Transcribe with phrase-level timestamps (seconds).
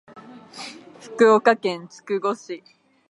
[0.99, 2.63] 福岡県筑後市